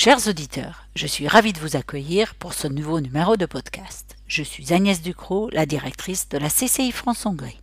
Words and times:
Chers 0.00 0.28
auditeurs, 0.28 0.86
je 0.94 1.08
suis 1.08 1.26
ravie 1.26 1.52
de 1.52 1.58
vous 1.58 1.74
accueillir 1.74 2.36
pour 2.36 2.54
ce 2.54 2.68
nouveau 2.68 3.00
numéro 3.00 3.36
de 3.36 3.46
podcast. 3.46 4.16
Je 4.28 4.44
suis 4.44 4.72
Agnès 4.72 5.02
Ducrot, 5.02 5.50
la 5.50 5.66
directrice 5.66 6.28
de 6.28 6.38
la 6.38 6.50
CCI 6.50 6.92
France-Hongrie. 6.92 7.60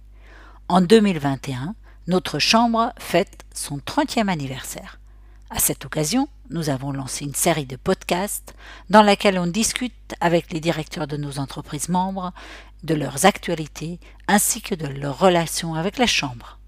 En 0.67 0.81
2021, 0.81 1.75
notre 2.07 2.37
Chambre 2.39 2.91
fête 2.99 3.45
son 3.53 3.77
30e 3.77 4.27
anniversaire. 4.27 4.99
À 5.49 5.59
cette 5.59 5.85
occasion, 5.85 6.27
nous 6.49 6.69
avons 6.69 6.91
lancé 6.91 7.23
une 7.23 7.33
série 7.33 7.67
de 7.67 7.77
podcasts 7.77 8.53
dans 8.89 9.01
laquelle 9.01 9.39
on 9.39 9.47
discute 9.47 10.13
avec 10.19 10.51
les 10.51 10.59
directeurs 10.59 11.07
de 11.07 11.15
nos 11.15 11.39
entreprises 11.39 11.87
membres 11.87 12.33
de 12.83 12.95
leurs 12.95 13.25
actualités 13.25 13.97
ainsi 14.27 14.61
que 14.61 14.75
de 14.75 14.87
leurs 14.87 15.19
relations 15.19 15.73
avec 15.75 15.97
la 15.97 16.05
Chambre. 16.05 16.59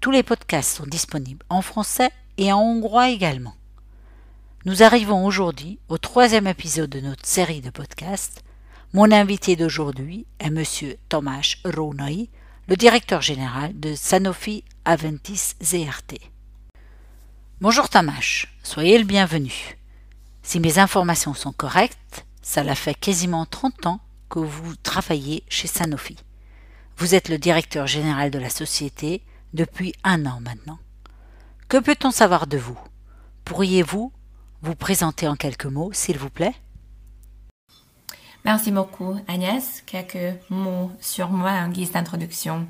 Tous 0.00 0.10
les 0.10 0.24
podcasts 0.24 0.78
sont 0.78 0.86
disponibles 0.86 1.46
en 1.48 1.62
français 1.62 2.10
et 2.38 2.52
en 2.52 2.58
hongrois 2.58 3.10
également. 3.10 3.54
Nous 4.66 4.82
arrivons 4.82 5.26
aujourd'hui 5.26 5.78
au 5.90 5.98
troisième 5.98 6.46
épisode 6.46 6.88
de 6.88 7.00
notre 7.00 7.26
série 7.26 7.60
de 7.60 7.68
podcasts. 7.68 8.42
Mon 8.94 9.12
invité 9.12 9.56
d'aujourd'hui 9.56 10.24
est 10.38 10.46
M. 10.46 10.64
Tomasz 11.10 11.58
Rónai, 11.66 12.30
le 12.68 12.74
directeur 12.74 13.20
général 13.20 13.78
de 13.78 13.94
Sanofi 13.94 14.64
Aventis 14.86 15.52
ZRT. 15.62 16.14
Bonjour 17.60 17.90
Tomasz, 17.90 18.46
soyez 18.62 18.96
le 18.96 19.04
bienvenu. 19.04 19.76
Si 20.42 20.60
mes 20.60 20.78
informations 20.78 21.34
sont 21.34 21.52
correctes, 21.52 22.24
cela 22.40 22.74
fait 22.74 22.94
quasiment 22.94 23.44
30 23.44 23.84
ans 23.84 24.00
que 24.30 24.38
vous 24.38 24.76
travaillez 24.76 25.44
chez 25.50 25.68
Sanofi. 25.68 26.16
Vous 26.96 27.14
êtes 27.14 27.28
le 27.28 27.36
directeur 27.36 27.86
général 27.86 28.30
de 28.30 28.38
la 28.38 28.48
société 28.48 29.20
depuis 29.52 29.92
un 30.04 30.24
an 30.24 30.40
maintenant. 30.40 30.78
Que 31.68 31.76
peut-on 31.76 32.10
savoir 32.10 32.46
de 32.46 32.56
vous? 32.56 32.78
Pourriez-vous 33.44 34.10
vous 34.64 34.74
présenter 34.74 35.28
en 35.28 35.36
quelques 35.36 35.66
mots, 35.66 35.90
s'il 35.92 36.16
vous 36.16 36.30
plaît 36.30 36.54
Merci 38.46 38.70
beaucoup, 38.70 39.14
Agnès. 39.28 39.82
Quelques 39.86 40.38
mots 40.50 40.90
sur 41.00 41.28
moi 41.28 41.50
en 41.50 41.68
guise 41.68 41.92
d'introduction. 41.92 42.66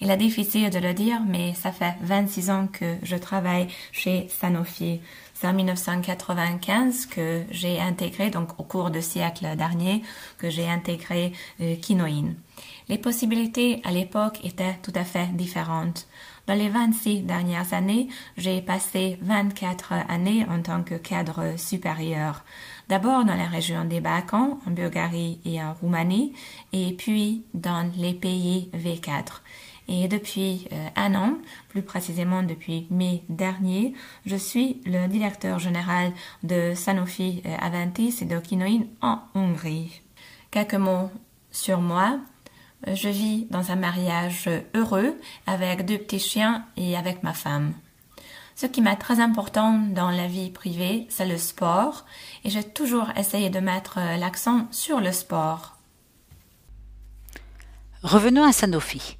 Il 0.00 0.10
est 0.10 0.16
difficile 0.16 0.70
de 0.70 0.78
le 0.78 0.92
dire, 0.92 1.20
mais 1.26 1.54
ça 1.54 1.72
fait 1.72 1.94
26 2.02 2.50
ans 2.50 2.68
que 2.70 2.96
je 3.02 3.16
travaille 3.16 3.68
chez 3.92 4.28
Sanofi. 4.28 5.00
C'est 5.34 5.46
en 5.46 5.54
1995 5.54 7.06
que 7.06 7.42
j'ai 7.50 7.80
intégré, 7.80 8.28
donc 8.28 8.58
au 8.58 8.62
cours 8.62 8.90
du 8.90 9.00
siècle 9.00 9.46
dernier, 9.56 10.02
que 10.36 10.50
j'ai 10.50 10.68
intégré 10.68 11.32
euh, 11.60 11.76
Kinoin. 11.76 12.34
Les 12.88 12.98
possibilités 12.98 13.82
à 13.84 13.90
l'époque 13.90 14.40
étaient 14.44 14.78
tout 14.82 14.92
à 14.94 15.04
fait 15.04 15.28
différentes. 15.34 16.08
Dans 16.46 16.54
les 16.54 16.70
26 16.70 17.22
dernières 17.22 17.74
années, 17.74 18.08
j'ai 18.38 18.62
passé 18.62 19.18
24 19.20 19.92
années 20.08 20.46
en 20.48 20.62
tant 20.62 20.82
que 20.82 20.94
cadre 20.94 21.58
supérieur. 21.58 22.44
D'abord 22.88 23.26
dans 23.26 23.34
la 23.34 23.46
région 23.46 23.84
des 23.84 24.00
Balkans, 24.00 24.58
en 24.66 24.70
Bulgarie 24.70 25.38
et 25.44 25.62
en 25.62 25.74
Roumanie, 25.74 26.32
et 26.72 26.94
puis 26.94 27.44
dans 27.52 27.90
les 27.98 28.14
pays 28.14 28.70
V4. 28.74 29.42
Et 29.88 30.08
depuis 30.08 30.68
euh, 30.72 30.88
un 30.96 31.14
an, 31.14 31.38
plus 31.68 31.82
précisément 31.82 32.42
depuis 32.42 32.86
mai 32.90 33.24
dernier, 33.28 33.94
je 34.24 34.36
suis 34.36 34.80
le 34.86 35.06
directeur 35.08 35.58
général 35.58 36.12
de 36.42 36.72
Sanofi 36.74 37.42
euh, 37.44 37.56
Aventis 37.60 38.16
et 38.20 38.26
d'Okinoin 38.26 38.80
en 39.02 39.20
Hongrie. 39.34 40.00
Quelques 40.50 40.74
mots 40.74 41.10
sur 41.50 41.80
moi. 41.80 42.18
Je 42.86 43.08
vis 43.08 43.46
dans 43.50 43.70
un 43.70 43.76
mariage 43.76 44.48
heureux 44.74 45.16
avec 45.46 45.84
deux 45.84 45.98
petits 45.98 46.20
chiens 46.20 46.64
et 46.76 46.96
avec 46.96 47.22
ma 47.22 47.32
femme. 47.32 47.74
Ce 48.54 48.66
qui 48.66 48.82
m'est 48.82 48.96
très 48.96 49.20
important 49.20 49.78
dans 49.78 50.10
la 50.10 50.26
vie 50.26 50.50
privée, 50.50 51.06
c'est 51.10 51.26
le 51.26 51.38
sport 51.38 52.04
et 52.44 52.50
j'ai 52.50 52.64
toujours 52.64 53.10
essayé 53.16 53.50
de 53.50 53.60
mettre 53.60 53.98
l'accent 54.18 54.66
sur 54.70 55.00
le 55.00 55.12
sport. 55.12 55.76
Revenons 58.02 58.44
à 58.44 58.52
Sanofi. 58.52 59.16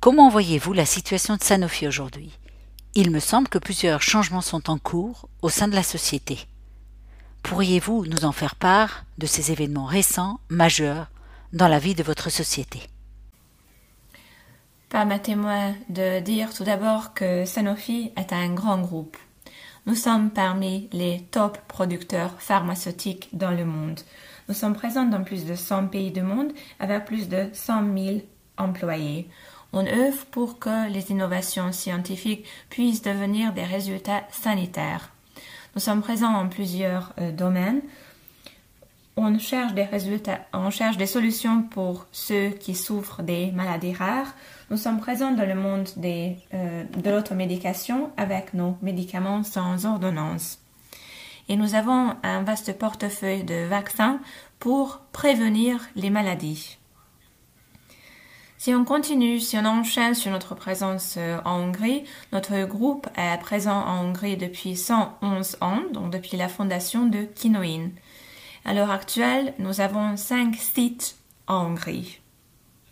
Comment 0.00 0.28
voyez-vous 0.28 0.72
la 0.72 0.86
situation 0.86 1.36
de 1.36 1.42
Sanofi 1.42 1.86
aujourd'hui? 1.86 2.38
Il 2.94 3.10
me 3.10 3.20
semble 3.20 3.48
que 3.48 3.58
plusieurs 3.58 4.02
changements 4.02 4.40
sont 4.40 4.70
en 4.70 4.78
cours 4.78 5.28
au 5.42 5.48
sein 5.48 5.68
de 5.68 5.74
la 5.74 5.82
société. 5.82 6.46
Pourriez-vous 7.42 8.06
nous 8.06 8.24
en 8.24 8.32
faire 8.32 8.56
part 8.56 9.04
de 9.18 9.26
ces 9.26 9.52
événements 9.52 9.84
récents, 9.84 10.38
majeurs, 10.48 11.08
dans 11.54 11.68
la 11.68 11.78
vie 11.78 11.94
de 11.94 12.02
votre 12.02 12.30
société. 12.30 12.80
Permettez-moi 14.88 15.72
de 15.88 16.20
dire 16.20 16.52
tout 16.52 16.64
d'abord 16.64 17.14
que 17.14 17.44
Sanofi 17.44 18.12
est 18.16 18.32
un 18.32 18.52
grand 18.52 18.78
groupe. 18.80 19.16
Nous 19.86 19.94
sommes 19.94 20.30
parmi 20.30 20.88
les 20.92 21.22
top 21.30 21.58
producteurs 21.68 22.40
pharmaceutiques 22.40 23.28
dans 23.32 23.50
le 23.50 23.64
monde. 23.64 24.00
Nous 24.48 24.54
sommes 24.54 24.74
présents 24.74 25.04
dans 25.04 25.22
plus 25.22 25.46
de 25.46 25.54
100 25.54 25.88
pays 25.88 26.10
du 26.10 26.22
monde 26.22 26.52
avec 26.80 27.04
plus 27.04 27.28
de 27.28 27.46
100 27.52 27.94
000 27.96 28.20
employés. 28.58 29.28
On 29.72 29.86
œuvre 29.86 30.26
pour 30.30 30.58
que 30.58 30.90
les 30.90 31.10
innovations 31.10 31.72
scientifiques 31.72 32.46
puissent 32.68 33.02
devenir 33.02 33.52
des 33.52 33.64
résultats 33.64 34.24
sanitaires. 34.30 35.10
Nous 35.74 35.80
sommes 35.80 36.02
présents 36.02 36.34
en 36.34 36.48
plusieurs 36.48 37.12
euh, 37.18 37.32
domaines 37.32 37.82
on 39.16 39.38
cherche 39.38 39.74
des 39.74 39.84
résultats, 39.84 40.40
on 40.52 40.70
cherche 40.70 40.96
des 40.96 41.06
solutions 41.06 41.62
pour 41.62 42.06
ceux 42.10 42.48
qui 42.48 42.74
souffrent 42.74 43.22
des 43.22 43.52
maladies 43.52 43.92
rares. 43.92 44.34
Nous 44.70 44.76
sommes 44.76 44.98
présents 44.98 45.32
dans 45.32 45.46
le 45.46 45.54
monde 45.54 45.88
des, 45.96 46.36
euh, 46.52 46.84
de 46.84 47.10
l'automédication 47.10 48.10
avec 48.16 48.54
nos 48.54 48.76
médicaments 48.82 49.44
sans 49.44 49.86
ordonnance. 49.86 50.58
Et 51.48 51.56
nous 51.56 51.74
avons 51.74 52.14
un 52.22 52.42
vaste 52.42 52.76
portefeuille 52.78 53.44
de 53.44 53.66
vaccins 53.66 54.18
pour 54.58 55.00
prévenir 55.12 55.80
les 55.94 56.10
maladies. 56.10 56.78
Si 58.56 58.74
on 58.74 58.84
continue, 58.84 59.40
si 59.40 59.58
on 59.58 59.66
enchaîne 59.66 60.14
sur 60.14 60.32
notre 60.32 60.54
présence 60.54 61.16
euh, 61.18 61.38
en 61.44 61.60
Hongrie, 61.60 62.04
notre 62.32 62.64
groupe 62.64 63.06
est 63.16 63.38
présent 63.38 63.78
en 63.78 64.06
Hongrie 64.06 64.38
depuis 64.38 64.74
111 64.74 65.58
ans, 65.60 65.82
donc 65.92 66.10
depuis 66.10 66.38
la 66.38 66.48
fondation 66.48 67.06
de 67.06 67.24
Kinoin. 67.24 67.90
À 68.66 68.72
l'heure 68.72 68.90
actuelle, 68.90 69.52
nous 69.58 69.82
avons 69.82 70.16
cinq 70.16 70.56
sites 70.56 71.16
en 71.46 71.66
Hongrie. 71.66 72.20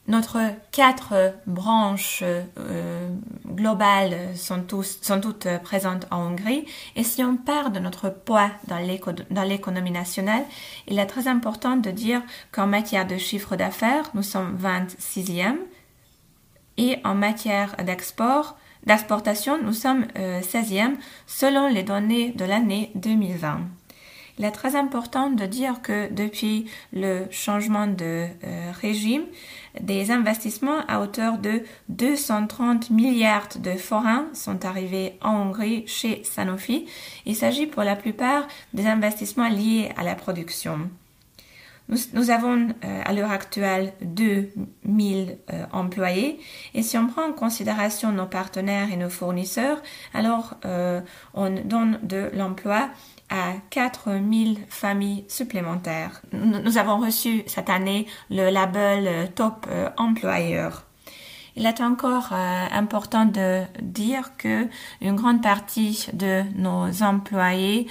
Notre 0.06 0.38
quatre 0.70 1.32
branches 1.46 2.22
euh, 2.22 3.08
globales 3.46 4.36
sont, 4.36 4.62
toutes 4.66 5.48
présentes 5.62 6.06
en 6.10 6.32
Hongrie. 6.32 6.66
Et 6.96 7.04
si 7.04 7.22
on 7.24 7.36
part 7.36 7.70
de 7.70 7.78
notre 7.78 8.10
poids 8.10 8.50
dans 8.66 9.44
l'économie 9.44 9.90
nationale, 9.90 10.44
il 10.88 10.98
est 10.98 11.06
très 11.06 11.28
important 11.28 11.76
de 11.76 11.90
dire 11.90 12.20
qu'en 12.50 12.66
matière 12.66 13.06
de 13.06 13.16
chiffre 13.16 13.56
d'affaires, 13.56 14.10
nous 14.14 14.24
sommes 14.24 14.58
26e. 14.60 15.56
Et 16.76 16.98
en 17.04 17.14
matière 17.14 17.76
d'export, 17.76 18.58
d'exportation, 18.84 19.62
nous 19.62 19.72
sommes 19.72 20.04
16e 20.16 20.80
euh, 20.80 20.96
selon 21.26 21.68
les 21.68 21.84
données 21.84 22.32
de 22.32 22.44
l'année 22.44 22.90
2020. 22.96 23.60
Il 24.38 24.44
est 24.44 24.50
très 24.50 24.76
important 24.76 25.30
de 25.30 25.44
dire 25.44 25.82
que 25.82 26.12
depuis 26.12 26.66
le 26.92 27.26
changement 27.30 27.86
de 27.86 28.26
euh, 28.44 28.72
régime, 28.80 29.24
des 29.80 30.10
investissements 30.10 30.80
à 30.88 31.00
hauteur 31.00 31.38
de 31.38 31.62
230 31.88 32.90
milliards 32.90 33.48
de 33.58 33.72
forains 33.72 34.26
sont 34.32 34.64
arrivés 34.64 35.18
en 35.22 35.48
Hongrie 35.48 35.84
chez 35.86 36.24
Sanofi. 36.24 36.86
Il 37.26 37.36
s'agit 37.36 37.66
pour 37.66 37.82
la 37.82 37.96
plupart 37.96 38.46
des 38.74 38.86
investissements 38.86 39.48
liés 39.48 39.90
à 39.96 40.02
la 40.02 40.14
production. 40.14 40.90
Nous, 41.88 42.30
avons 42.30 42.68
euh, 42.68 43.02
à 43.04 43.12
l'heure 43.12 43.30
actuelle 43.30 43.92
2000 44.02 45.38
euh, 45.52 45.64
employés 45.72 46.40
et 46.74 46.82
si 46.82 46.96
on 46.96 47.06
prend 47.06 47.28
en 47.28 47.32
considération 47.32 48.12
nos 48.12 48.26
partenaires 48.26 48.92
et 48.92 48.96
nos 48.96 49.10
fournisseurs, 49.10 49.82
alors 50.14 50.54
on 51.34 51.50
donne 51.64 51.98
de 52.02 52.30
l'emploi 52.34 52.88
à 53.32 53.54
4000 53.70 54.58
familles 54.68 55.24
supplémentaires. 55.26 56.20
Nous 56.32 56.76
avons 56.76 56.98
reçu 56.98 57.42
cette 57.46 57.70
année 57.70 58.06
le 58.30 58.50
label 58.50 59.08
euh, 59.08 59.26
Top 59.34 59.66
euh, 59.70 59.88
Employeur. 59.96 60.84
Il 61.56 61.66
est 61.66 61.80
encore 61.80 62.30
euh, 62.32 62.66
important 62.70 63.26
de 63.26 63.62
dire 63.80 64.36
que 64.36 64.68
une 65.00 65.16
grande 65.16 65.42
partie 65.42 66.08
de 66.12 66.42
nos 66.56 67.02
employés 67.02 67.86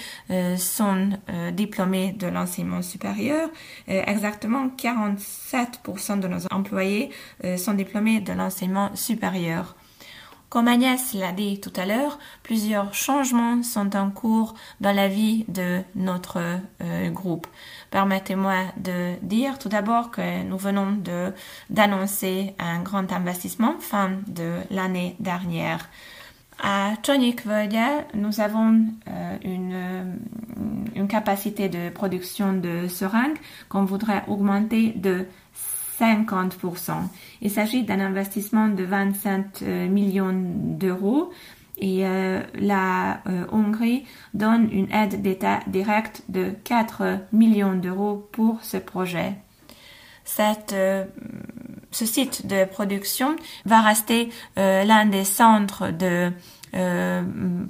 sont 0.57 1.09
diplômés 1.53 2.13
de 2.13 2.27
l'enseignement 2.27 2.81
supérieur. 2.81 3.49
exactement 3.87 4.67
47% 4.67 6.19
de 6.19 6.27
nos 6.27 6.45
employés 6.51 7.09
sont 7.57 7.73
diplômés 7.73 8.19
de 8.19 8.33
l'enseignement 8.33 8.95
supérieur. 8.95 9.75
Comme 10.51 10.67
Agnès 10.67 11.13
l'a 11.13 11.31
dit 11.31 11.61
tout 11.61 11.71
à 11.77 11.85
l'heure, 11.85 12.19
plusieurs 12.43 12.93
changements 12.93 13.63
sont 13.63 13.95
en 13.95 14.09
cours 14.11 14.53
dans 14.81 14.93
la 14.93 15.07
vie 15.07 15.45
de 15.47 15.79
notre 15.95 16.39
euh, 16.81 17.09
groupe. 17.09 17.47
Permettez-moi 17.89 18.65
de 18.75 19.13
dire 19.21 19.57
tout 19.59 19.69
d'abord 19.69 20.11
que 20.11 20.43
nous 20.43 20.57
venons 20.57 20.91
de 20.91 21.31
d'annoncer 21.69 22.53
un 22.59 22.81
grand 22.81 23.13
investissement 23.13 23.75
fin 23.79 24.09
de 24.27 24.57
l'année 24.69 25.15
dernière. 25.21 25.87
À 26.61 26.97
Csonik 27.01 27.43
nous 28.13 28.41
avons 28.41 28.87
euh, 29.07 29.37
une 29.45 30.19
une 30.97 31.07
capacité 31.07 31.69
de 31.69 31.89
production 31.89 32.51
de 32.51 32.89
seringues 32.89 33.39
qu'on 33.69 33.85
voudrait 33.85 34.25
augmenter 34.27 34.91
de 34.97 35.27
50%. 36.01 36.93
Il 37.41 37.51
s'agit 37.51 37.83
d'un 37.83 37.99
investissement 37.99 38.67
de 38.67 38.83
25 38.83 39.61
euh, 39.61 39.87
millions 39.87 40.33
d'euros 40.33 41.31
et 41.77 42.05
euh, 42.05 42.41
la 42.55 43.21
euh, 43.27 43.45
Hongrie 43.51 44.05
donne 44.33 44.69
une 44.71 44.91
aide 44.91 45.21
d'État 45.21 45.59
directe 45.67 46.23
de 46.27 46.51
4 46.63 47.19
millions 47.31 47.75
d'euros 47.75 48.27
pour 48.31 48.63
ce 48.63 48.77
projet. 48.77 49.35
Ce 50.25 52.05
site 52.05 52.47
de 52.47 52.65
production 52.65 53.35
va 53.65 53.81
rester 53.81 54.29
l'un 54.55 55.05
des 55.07 55.25
centres 55.25 55.91
de 55.91 56.31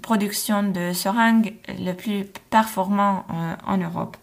production 0.03 0.61
de 0.61 0.93
seringues 0.93 1.55
le 1.79 1.93
plus 1.93 2.25
performant 2.51 3.25
en 3.65 3.77
Europe. 3.77 4.15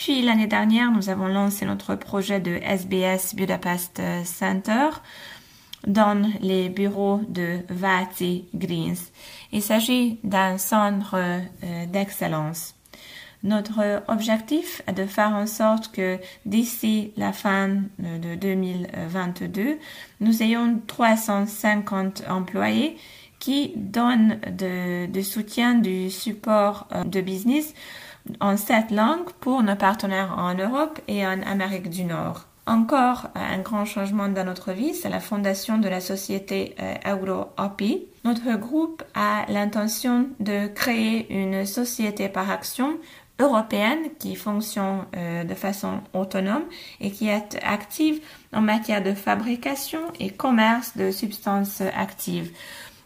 Puis 0.00 0.22
l'année 0.22 0.46
dernière, 0.46 0.90
nous 0.90 1.10
avons 1.10 1.26
lancé 1.28 1.66
notre 1.66 1.94
projet 1.94 2.40
de 2.40 2.52
SBS 2.52 3.34
Budapest 3.34 4.00
euh, 4.00 4.24
Center 4.24 4.88
dans 5.86 6.32
les 6.40 6.70
bureaux 6.70 7.20
de 7.28 7.58
Vati 7.68 8.46
Greens. 8.54 9.12
Il 9.52 9.60
s'agit 9.60 10.18
d'un 10.24 10.56
centre 10.56 11.16
euh, 11.16 11.84
d'excellence. 11.84 12.76
Notre 13.42 14.02
objectif 14.08 14.80
est 14.86 14.94
de 14.94 15.04
faire 15.04 15.34
en 15.34 15.46
sorte 15.46 15.92
que 15.92 16.16
d'ici 16.46 17.12
la 17.18 17.34
fin 17.34 17.68
de 17.98 18.36
2022, 18.36 19.76
nous 20.20 20.42
ayons 20.42 20.80
350 20.86 22.22
employés 22.26 22.96
qui 23.38 23.72
donnent 23.76 24.40
de 24.50 25.20
soutien, 25.20 25.74
du 25.74 26.08
support 26.10 26.86
euh, 26.92 27.04
de 27.04 27.20
business 27.20 27.74
en 28.40 28.56
sept 28.56 28.90
langues 28.90 29.30
pour 29.40 29.62
nos 29.62 29.76
partenaires 29.76 30.34
en 30.36 30.54
Europe 30.54 31.00
et 31.08 31.26
en 31.26 31.42
Amérique 31.42 31.90
du 31.90 32.04
Nord. 32.04 32.46
Encore 32.66 33.28
un 33.34 33.58
grand 33.58 33.84
changement 33.84 34.28
dans 34.28 34.44
notre 34.44 34.72
vie, 34.72 34.94
c'est 34.94 35.08
la 35.08 35.18
fondation 35.18 35.78
de 35.78 35.88
la 35.88 36.00
société 36.00 36.76
euh, 36.80 36.94
EuroAPI. 37.04 38.06
Notre 38.24 38.54
groupe 38.56 39.02
a 39.14 39.44
l'intention 39.48 40.28
de 40.38 40.68
créer 40.68 41.26
une 41.32 41.66
société 41.66 42.28
par 42.28 42.50
action 42.50 42.98
européenne 43.40 44.10
qui 44.18 44.36
fonctionne 44.36 45.06
euh, 45.16 45.42
de 45.44 45.54
façon 45.54 46.00
autonome 46.12 46.64
et 47.00 47.10
qui 47.10 47.28
est 47.28 47.58
active 47.62 48.20
en 48.52 48.60
matière 48.60 49.02
de 49.02 49.14
fabrication 49.14 50.00
et 50.20 50.30
commerce 50.30 50.96
de 50.96 51.10
substances 51.10 51.80
actives. 51.80 52.52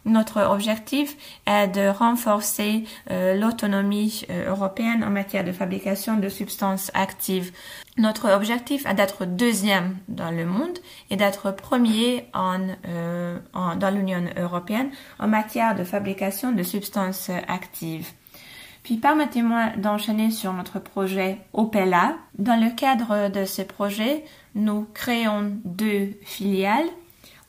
Notre 0.05 0.43
objectif 0.43 1.17
est 1.47 1.69
de 1.69 1.89
renforcer 1.89 2.85
euh, 3.11 3.35
l'autonomie 3.35 4.27
euh, 4.29 4.51
européenne 4.51 5.03
en 5.03 5.11
matière 5.11 5.45
de 5.45 5.53
fabrication 5.53 6.19
de 6.19 6.29
substances 6.29 6.91
actives. 6.93 7.53
Notre 7.97 8.31
objectif 8.31 8.85
est 8.85 8.95
d'être 8.95 9.25
deuxième 9.25 9.97
dans 10.09 10.31
le 10.31 10.45
monde 10.45 10.79
et 11.11 11.17
d'être 11.17 11.53
premier 11.53 12.27
en, 12.35 12.61
euh, 12.87 13.39
dans 13.55 13.91
l'Union 13.91 14.25
européenne 14.37 14.91
en 15.19 15.29
matière 15.29 15.75
de 15.75 15.85
fabrication 15.85 16.53
de 16.53 16.63
substances 16.63 17.31
actives. 17.49 18.11
Puis 18.83 18.99
permettez-moi 18.99 19.71
d'enchaîner 19.79 20.31
sur 20.31 20.53
notre 20.53 20.79
projet 20.79 21.39
Opella. 21.55 22.17
Dans 22.39 22.61
le 22.61 22.69
cadre 22.77 23.31
de 23.31 23.47
ce 23.47 23.63
projet, 23.63 24.23
nous 24.55 24.87
créons 24.93 25.53
deux 25.65 26.11
filiales, 26.23 26.85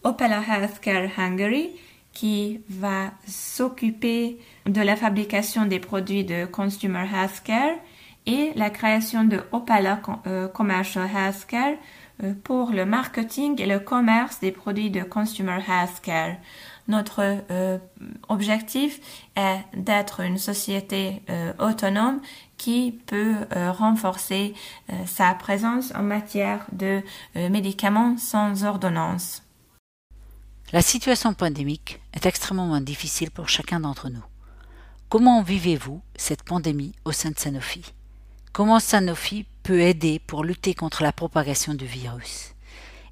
Opella 0.04 0.42
Healthcare 0.48 1.10
Hungary 1.18 1.72
qui 2.16 2.62
va 2.70 3.12
s'occuper 3.28 4.40
de 4.66 4.82
la 4.82 4.96
fabrication 4.96 5.66
des 5.66 5.80
produits 5.80 6.24
de 6.24 6.46
Consumer 6.46 7.06
Healthcare 7.14 7.76
et 8.26 8.52
la 8.56 8.72
création 8.72 9.26
de 9.26 9.42
Opala 9.52 10.00
euh, 10.26 10.48
Commercial 10.48 11.08
Healthcare 11.14 11.76
euh, 12.24 12.34
pour 12.44 12.72
le 12.72 12.86
marketing 12.86 13.62
et 13.62 13.68
le 13.68 13.80
commerce 13.80 14.40
des 14.40 14.52
produits 14.52 14.90
de 14.90 15.04
Consumer 15.04 15.60
Healthcare. 15.68 16.38
Notre 16.88 17.44
euh, 17.52 17.78
objectif 18.30 19.00
est 19.36 19.60
d'être 19.76 20.22
une 20.22 20.38
société 20.38 21.24
autonome 21.58 22.22
qui 22.58 23.02
peut 23.08 23.34
renforcer 23.52 24.54
sa 25.08 25.34
présence 25.34 25.92
en 25.96 26.04
matière 26.04 26.68
de 26.72 27.02
médicaments 27.34 28.18
sans 28.18 28.66
ordonnance. 28.66 29.45
La 30.74 30.82
situation 30.82 31.36
pandémique 31.36 32.02
est 32.14 32.26
extrêmement 32.26 32.82
difficile 32.82 33.30
pour 33.30 33.50
chacun 33.50 33.80
d'entre 33.80 34.10
nous. 34.10 34.24
Comment 35.10 35.44
vivez-vous 35.44 36.02
cette 36.16 36.42
pandémie 36.42 36.94
au 37.06 37.12
sein 37.12 37.30
de 37.30 37.38
Sanofi? 37.38 37.94
Comment 38.52 38.80
Sanofi 38.80 39.46
peut 39.62 39.80
aider 39.80 40.20
pour 40.26 40.44
lutter 40.44 40.74
contre 40.74 41.04
la 41.04 41.12
propagation 41.12 41.76
du 41.76 41.86
virus? 41.86 42.56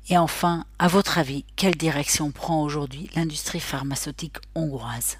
Et 0.09 0.17
enfin, 0.17 0.65
à 0.79 0.87
votre 0.87 1.19
avis, 1.19 1.45
quelle 1.55 1.75
direction 1.75 2.31
prend 2.31 2.63
aujourd'hui 2.63 3.09
l'industrie 3.15 3.59
pharmaceutique 3.59 4.37
hongroise? 4.55 5.19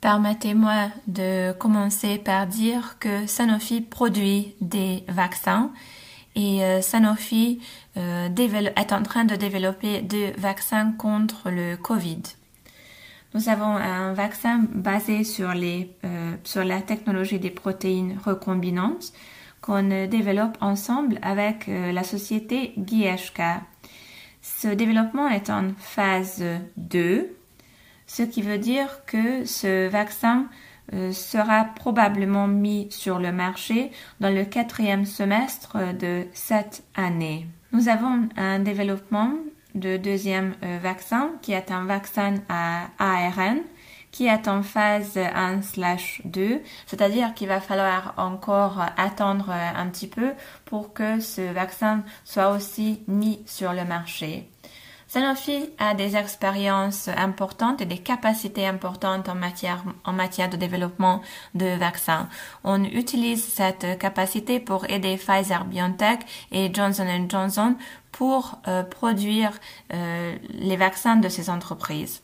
Permettez-moi 0.00 0.90
de 1.06 1.52
commencer 1.52 2.18
par 2.18 2.48
dire 2.48 2.96
que 2.98 3.28
Sanofi 3.28 3.80
produit 3.80 4.56
des 4.60 5.04
vaccins 5.06 5.70
et 6.36 6.62
euh, 6.62 6.80
Sanofi 6.80 7.60
euh, 7.96 8.28
est 8.28 8.92
en 8.92 9.02
train 9.02 9.24
de 9.24 9.36
développer 9.36 10.00
deux 10.02 10.32
vaccins 10.38 10.92
contre 10.92 11.50
le 11.50 11.76
Covid. 11.76 12.22
Nous 13.34 13.48
avons 13.48 13.76
un 13.76 14.12
vaccin 14.12 14.64
basé 14.72 15.22
sur, 15.24 15.50
euh, 15.50 16.36
sur 16.42 16.64
la 16.64 16.80
technologie 16.80 17.38
des 17.38 17.50
protéines 17.50 18.18
recombinantes 18.24 19.12
qu'on 19.60 20.06
développe 20.06 20.56
ensemble 20.62 21.18
avec 21.20 21.66
la 21.66 22.02
société 22.02 22.72
GSK. 22.78 23.42
Ce 24.40 24.68
développement 24.68 25.28
est 25.28 25.50
en 25.50 25.74
phase 25.76 26.42
2, 26.78 27.28
ce 28.06 28.22
qui 28.22 28.40
veut 28.40 28.56
dire 28.56 29.04
que 29.04 29.44
ce 29.44 29.86
vaccin 29.88 30.46
sera 31.12 31.66
probablement 31.76 32.48
mis 32.48 32.88
sur 32.90 33.18
le 33.18 33.32
marché 33.32 33.90
dans 34.20 34.34
le 34.34 34.44
quatrième 34.44 35.04
semestre 35.04 35.76
de 35.98 36.26
cette 36.32 36.82
année. 36.96 37.46
Nous 37.72 37.88
avons 37.88 38.28
un 38.36 38.58
développement 38.58 39.32
de 39.74 39.96
deuxième 39.96 40.54
euh, 40.64 40.78
vaccin 40.82 41.30
qui 41.42 41.52
est 41.52 41.70
un 41.70 41.84
vaccin 41.84 42.34
à 42.48 42.88
ARN 42.98 43.58
qui 44.10 44.26
est 44.26 44.48
en 44.48 44.64
phase 44.64 45.16
1/2, 45.16 46.60
c'est-à-dire 46.86 47.32
qu'il 47.34 47.46
va 47.46 47.60
falloir 47.60 48.14
encore 48.16 48.84
attendre 48.96 49.50
un 49.50 49.86
petit 49.86 50.08
peu 50.08 50.32
pour 50.64 50.92
que 50.92 51.20
ce 51.20 51.52
vaccin 51.52 52.02
soit 52.24 52.50
aussi 52.50 53.02
mis 53.06 53.38
sur 53.46 53.72
le 53.72 53.84
marché. 53.84 54.48
Sanofi 55.12 55.68
a 55.78 55.94
des 55.94 56.14
expériences 56.16 57.08
importantes 57.08 57.80
et 57.80 57.84
des 57.84 57.98
capacités 57.98 58.64
importantes 58.64 59.28
en 59.28 59.34
matière, 59.34 59.82
en 60.04 60.12
matière 60.12 60.48
de 60.48 60.56
développement 60.56 61.20
de 61.56 61.66
vaccins. 61.66 62.28
On 62.62 62.84
utilise 62.84 63.44
cette 63.44 63.98
capacité 63.98 64.60
pour 64.60 64.88
aider 64.88 65.16
Pfizer 65.16 65.64
BioNTech 65.64 66.20
et 66.52 66.72
Johnson 66.72 67.08
Johnson 67.28 67.74
pour 68.12 68.60
euh, 68.68 68.84
produire 68.84 69.50
euh, 69.92 70.36
les 70.50 70.76
vaccins 70.76 71.16
de 71.16 71.28
ces 71.28 71.50
entreprises. 71.50 72.22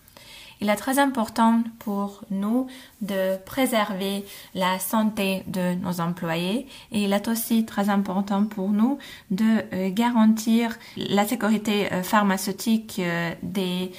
Il 0.61 0.71
est 0.71 0.77
très 0.77 0.99
important 0.99 1.63
pour 1.79 2.25
nous 2.31 2.67
de 3.03 3.37
préserver 3.45 4.25
la 4.55 4.79
santé 4.79 5.43
de 5.47 5.75
nos 5.75 6.01
employés 6.01 6.67
et 6.93 7.05
il 7.05 7.13
est 7.13 7.29
aussi 7.29 7.67
très 7.67 7.91
important 7.91 8.45
pour 8.45 8.71
nous 8.71 8.99
de 9.31 9.45
euh, 9.75 9.91
garantir 9.91 10.79
la 10.97 11.27
sécurité 11.27 11.93
euh, 11.93 12.03
pharmaceutique 12.03 12.97
euh, 12.99 13.35
des 13.43 13.93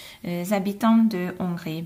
habitants 0.52 0.98
de 0.98 1.36
Hongrie. 1.40 1.86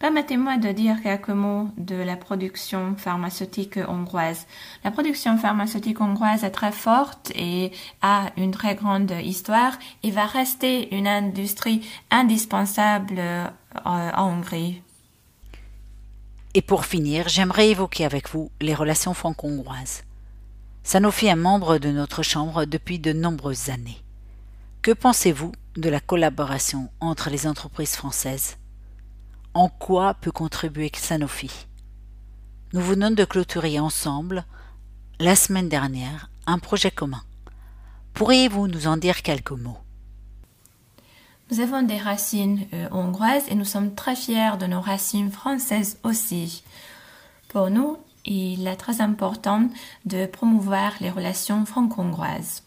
Permettez-moi 0.00 0.56
de 0.56 0.72
dire 0.72 1.02
quelques 1.02 1.28
mots 1.28 1.68
de 1.76 1.94
la 1.94 2.16
production 2.16 2.96
pharmaceutique 2.96 3.78
hongroise. 3.86 4.46
La 4.82 4.90
production 4.90 5.36
pharmaceutique 5.36 6.00
hongroise 6.00 6.42
est 6.42 6.50
très 6.50 6.72
forte 6.72 7.30
et 7.34 7.70
a 8.00 8.30
une 8.38 8.50
très 8.50 8.74
grande 8.74 9.12
histoire 9.22 9.78
et 10.02 10.10
va 10.10 10.24
rester 10.24 10.96
une 10.96 11.06
industrie 11.06 11.86
indispensable 12.10 13.20
en 13.84 14.10
Hongrie. 14.16 14.80
Et 16.54 16.62
pour 16.62 16.86
finir, 16.86 17.28
j'aimerais 17.28 17.68
évoquer 17.68 18.06
avec 18.06 18.30
vous 18.30 18.50
les 18.62 18.74
relations 18.74 19.12
franco-hongroises. 19.12 20.04
Sanofi 20.82 21.26
est 21.26 21.36
membre 21.36 21.76
de 21.76 21.90
notre 21.90 22.22
Chambre 22.22 22.64
depuis 22.64 22.98
de 22.98 23.12
nombreuses 23.12 23.68
années. 23.68 24.02
Que 24.80 24.92
pensez-vous 24.92 25.52
de 25.76 25.90
la 25.90 26.00
collaboration 26.00 26.88
entre 27.00 27.28
les 27.28 27.46
entreprises 27.46 27.96
françaises? 27.96 28.56
En 29.54 29.68
quoi 29.68 30.14
peut 30.14 30.30
contribuer 30.30 30.90
Sanofi 30.94 31.66
Nous 32.72 32.80
venons 32.80 33.10
de 33.10 33.24
clôturer 33.24 33.80
ensemble, 33.80 34.44
la 35.18 35.36
semaine 35.36 35.68
dernière, 35.68 36.30
un 36.46 36.58
projet 36.58 36.90
commun. 36.90 37.22
Pourriez-vous 38.14 38.68
nous 38.68 38.86
en 38.86 38.96
dire 38.96 39.22
quelques 39.22 39.50
mots? 39.50 39.78
Nous 41.50 41.60
avons 41.60 41.82
des 41.82 41.98
racines 41.98 42.66
euh, 42.72 42.88
hongroises 42.92 43.48
et 43.48 43.56
nous 43.56 43.64
sommes 43.64 43.94
très 43.94 44.14
fiers 44.14 44.56
de 44.58 44.66
nos 44.66 44.80
racines 44.80 45.32
françaises 45.32 45.98
aussi. 46.04 46.62
Pour 47.48 47.70
nous, 47.70 47.96
il 48.24 48.68
est 48.68 48.76
très 48.76 49.00
important 49.00 49.68
de 50.04 50.26
promouvoir 50.26 50.92
les 51.00 51.10
relations 51.10 51.66
franco-hongroises. 51.66 52.62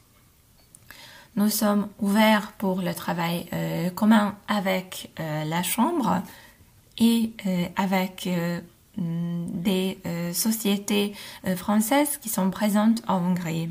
Nous 1.36 1.50
sommes 1.50 1.88
ouverts 2.00 2.52
pour 2.58 2.82
le 2.82 2.94
travail 2.94 3.48
euh, 3.54 3.90
commun 3.90 4.36
avec 4.48 5.12
euh, 5.20 5.46
la 5.46 5.63
Chambre 5.63 6.22
et 6.98 7.34
euh, 7.46 7.66
avec 7.76 8.28
mm, 8.98 9.62
des 9.62 9.98
sociétés 10.34 11.14
françaises 11.56 12.18
qui 12.18 12.30
sont 12.30 12.50
présentes 12.50 13.02
en 13.08 13.18
Hongrie. 13.18 13.70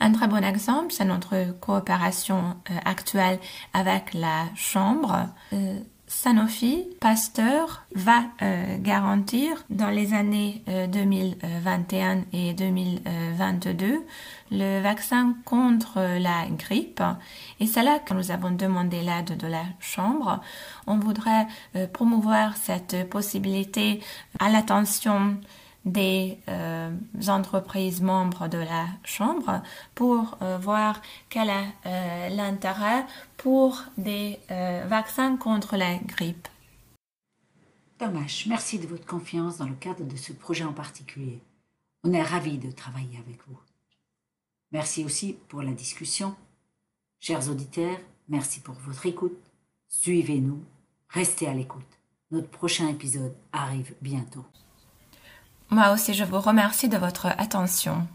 Un 0.00 0.12
très 0.12 0.28
bon 0.28 0.42
exemple, 0.42 0.92
c'est 0.92 1.04
notre 1.04 1.58
coopération 1.60 2.56
actuelle 2.84 3.38
avec 3.74 4.14
la 4.14 4.46
Chambre. 4.54 5.28
Sanofi 6.10 6.88
Pasteur 6.98 7.86
va 7.94 8.24
euh, 8.42 8.78
garantir 8.78 9.64
dans 9.70 9.90
les 9.90 10.12
années 10.12 10.64
2021 10.66 12.16
euh, 12.18 12.22
et 12.32 12.52
2022 12.52 14.04
le 14.50 14.82
vaccin 14.82 15.36
contre 15.44 16.00
la 16.18 16.46
grippe. 16.50 17.00
Et 17.60 17.66
c'est 17.68 17.84
là 17.84 18.00
que 18.00 18.12
nous 18.12 18.32
avons 18.32 18.50
demandé 18.50 19.02
l'aide 19.02 19.36
de 19.36 19.46
la 19.46 19.62
Chambre. 19.78 20.40
On 20.88 20.98
voudrait 20.98 21.46
euh, 21.76 21.86
promouvoir 21.86 22.56
cette 22.56 23.08
possibilité 23.08 24.00
à 24.40 24.50
l'attention 24.50 25.36
des 25.84 26.38
euh, 26.48 26.90
entreprises 27.28 28.02
membres 28.02 28.48
de 28.48 28.58
la 28.58 28.86
Chambre 29.04 29.62
pour 29.94 30.36
euh, 30.42 30.58
voir 30.58 31.00
quel 31.28 31.48
est 31.48 31.74
euh, 31.86 32.28
l'intérêt 32.30 33.06
pour 33.36 33.82
des 33.96 34.38
vaccins 34.48 35.36
contre 35.36 35.76
la 35.76 35.96
grippe. 35.96 36.48
Dommage, 37.98 38.46
merci 38.46 38.78
de 38.78 38.86
votre 38.86 39.06
confiance 39.06 39.58
dans 39.58 39.66
le 39.66 39.74
cadre 39.74 40.04
de 40.04 40.16
ce 40.16 40.32
projet 40.32 40.64
en 40.64 40.72
particulier. 40.72 41.40
On 42.04 42.12
est 42.12 42.22
ravis 42.22 42.58
de 42.58 42.70
travailler 42.70 43.18
avec 43.18 43.38
vous. 43.46 43.58
Merci 44.72 45.04
aussi 45.04 45.36
pour 45.48 45.62
la 45.62 45.72
discussion. 45.72 46.34
Chers 47.18 47.50
auditeurs, 47.50 47.98
merci 48.28 48.60
pour 48.60 48.74
votre 48.74 49.04
écoute. 49.06 49.38
Suivez-nous, 49.88 50.62
restez 51.08 51.46
à 51.46 51.54
l'écoute. 51.54 51.98
Notre 52.30 52.48
prochain 52.48 52.88
épisode 52.88 53.34
arrive 53.52 53.94
bientôt. 54.00 54.44
Moi 55.70 55.92
aussi, 55.92 56.14
je 56.14 56.24
vous 56.24 56.40
remercie 56.40 56.88
de 56.88 56.98
votre 56.98 57.26
attention. 57.26 58.06